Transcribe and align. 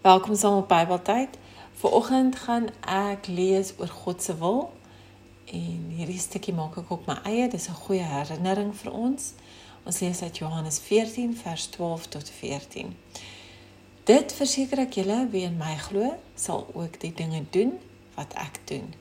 Welkom 0.00 0.36
saam 0.36 0.56
op 0.56 0.68
Bybeltyd. 0.68 1.28
Vanoggend 1.72 2.36
gaan 2.36 2.68
ek 2.88 3.26
lees 3.26 3.74
oor 3.76 3.88
God 3.88 4.22
se 4.22 4.32
wil 4.40 4.72
en 5.44 5.90
hierdie 5.92 6.18
stukkie 6.18 6.54
maak 6.56 6.78
ek 6.80 6.92
op 6.94 7.02
my 7.04 7.18
eie. 7.28 7.48
Dis 7.52 7.66
'n 7.68 7.76
goeie 7.84 8.06
herinnering 8.08 8.70
vir 8.76 8.92
ons. 8.92 9.34
Ons 9.84 10.00
lees 10.00 10.22
uit 10.22 10.38
Johannes 10.38 10.78
14 10.78 11.36
vers 11.36 11.66
12 11.66 12.06
tot 12.06 12.30
14. 12.30 12.96
Dit 14.04 14.32
verseker 14.32 14.78
ek 14.78 14.96
julle 14.96 15.28
wie 15.30 15.42
in 15.44 15.58
my 15.60 15.76
glo, 15.76 16.16
sal 16.34 16.66
ook 16.72 17.00
die 17.00 17.12
dinge 17.12 17.44
doen 17.50 17.76
wat 18.14 18.32
ek 18.34 18.60
doen. 18.64 18.94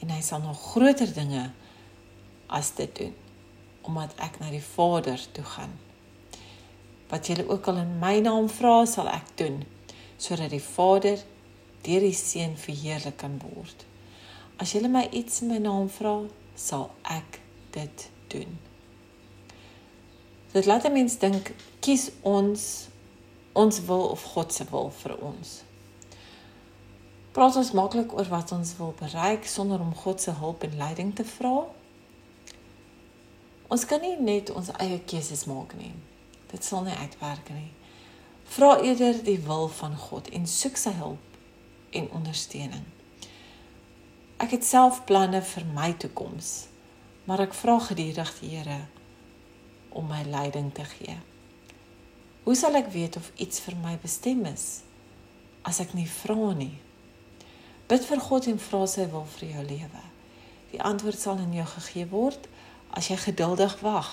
En 0.00 0.10
hy 0.10 0.20
sal 0.20 0.40
nog 0.40 0.58
groter 0.72 1.12
dinge 1.14 1.52
as 2.46 2.74
dit 2.74 2.96
doen, 2.96 3.14
omdat 3.82 4.10
ek 4.16 4.40
na 4.40 4.50
die 4.50 4.64
Vader 4.74 5.22
toe 5.32 5.44
gaan. 5.44 5.78
Wat 7.08 7.26
julle 7.26 7.48
ook 7.48 7.66
al 7.66 7.76
in 7.76 7.98
my 7.98 8.18
naam 8.18 8.48
vra, 8.48 8.84
sal 8.86 9.06
ek 9.08 9.30
doen 9.34 9.62
sodat 10.22 10.52
die 10.54 10.62
Vader 10.62 11.18
deur 11.82 12.04
die 12.04 12.14
Seun 12.14 12.54
verheerlik 12.56 13.18
kan 13.22 13.40
word. 13.42 13.86
As 14.62 14.74
julle 14.76 14.90
my 14.92 15.08
iets 15.10 15.40
in 15.42 15.50
my 15.50 15.58
naam 15.58 15.88
vra, 15.90 16.20
sal 16.54 16.92
ek 17.10 17.40
dit 17.74 18.06
doen. 18.30 18.54
Dit 20.52 20.68
laat 20.68 20.86
mense 20.92 21.18
dink, 21.18 21.50
kies 21.82 22.10
ons 22.22 22.70
ons 23.58 23.82
wil 23.88 24.06
of 24.14 24.22
God 24.32 24.52
se 24.54 24.64
wil 24.70 24.90
vir 25.02 25.16
ons. 25.20 25.50
Praat 27.32 27.56
ons 27.56 27.72
maklik 27.76 28.12
oor 28.16 28.28
wat 28.28 28.52
ons 28.52 28.74
wil 28.78 28.94
bereik 28.96 29.48
sonder 29.48 29.80
om 29.80 29.94
God 29.96 30.20
se 30.20 30.32
hulp 30.38 30.64
en 30.64 30.76
leiding 30.76 31.14
te 31.16 31.24
vra? 31.24 31.66
Ons 33.72 33.86
kan 33.88 34.00
nie 34.04 34.18
net 34.20 34.52
ons 34.52 34.68
eie 34.84 35.00
keuses 35.08 35.46
maak 35.48 35.72
nie. 35.80 35.94
Dit 36.52 36.64
sal 36.64 36.84
nie 36.84 36.96
uitwerk 36.96 37.48
nie. 37.56 37.70
Vra 38.52 38.80
eerder 38.84 39.16
die 39.24 39.38
wil 39.40 39.68
van 39.68 39.94
God 39.96 40.26
en 40.28 40.42
soek 40.46 40.76
sy 40.76 40.90
hulp 40.98 41.36
en 41.96 42.10
ondersteuning. 42.12 42.82
Ek 44.44 44.52
het 44.52 44.66
self 44.68 44.98
planne 45.08 45.40
vir 45.54 45.64
my 45.72 45.94
toekoms, 45.96 46.50
maar 47.24 47.40
ek 47.46 47.56
vra 47.56 47.78
gedurig 47.80 48.32
die 48.42 48.50
Here 48.52 48.82
om 49.96 50.10
my 50.10 50.20
leiding 50.28 50.68
te 50.76 50.84
gee. 50.84 51.14
Hoe 52.44 52.56
sal 52.58 52.76
ek 52.76 52.90
weet 52.92 53.16
of 53.16 53.30
iets 53.40 53.62
vir 53.64 53.78
my 53.80 53.94
bestem 54.02 54.44
is 54.50 54.82
as 55.64 55.80
ek 55.80 55.96
nie 55.96 56.08
vra 56.10 56.52
nie? 56.58 56.76
Bid 57.88 58.04
vir 58.04 58.20
God 58.20 58.50
en 58.52 58.60
vra 58.66 58.82
sy 58.84 59.08
wil 59.14 59.24
vir 59.38 59.46
jou 59.54 59.64
lewe. 59.70 60.04
Die 60.74 60.82
antwoord 60.92 61.24
sal 61.24 61.40
in 61.40 61.56
jou 61.56 61.68
gegee 61.78 62.04
word 62.12 62.50
as 62.92 63.08
jy 63.08 63.16
geduldig 63.16 63.78
wag. 63.80 64.12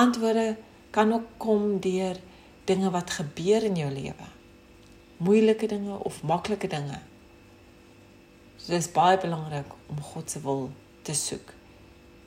Antwoorde 0.00 0.56
kan 0.96 1.12
ook 1.12 1.28
kom 1.36 1.76
deur 1.84 2.24
dinge 2.68 2.90
wat 2.92 3.16
gebeur 3.16 3.64
in 3.64 3.76
jou 3.80 3.90
lewe. 3.92 4.28
Moeilike 5.24 5.66
dinge 5.66 5.96
of 6.04 6.22
maklike 6.22 6.68
dinge. 6.70 7.00
So 8.56 8.74
dit 8.74 8.82
is 8.82 8.92
baie 8.92 9.18
belangrik 9.18 9.72
om 9.86 10.02
God 10.12 10.30
se 10.30 10.42
wil 10.44 10.68
te 11.02 11.14
soek 11.16 11.54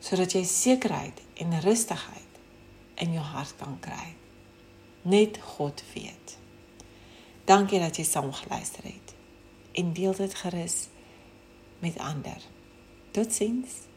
sodat 0.02 0.33
jy 0.33 0.42
sekerheid 0.50 1.20
en 1.44 1.59
rustigheid 1.61 2.39
in 3.03 3.14
jou 3.14 3.22
hart 3.22 3.53
kan 3.59 3.75
kry. 3.86 4.16
Net 5.06 5.38
God 5.53 5.83
weet. 5.94 6.38
Dankie 7.45 7.78
dat 7.81 8.00
jy 8.02 8.05
saam 8.09 8.31
geluister 8.33 8.88
het. 8.89 9.14
En 9.78 9.94
deel 9.94 10.16
dit 10.17 10.33
gerus 10.42 10.88
met 11.86 12.02
ander. 12.02 12.42
Totsiens. 13.14 13.91